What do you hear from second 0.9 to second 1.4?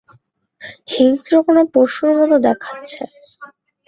হিংস্র